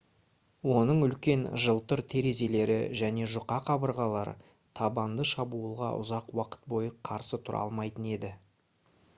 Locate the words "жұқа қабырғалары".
3.33-4.33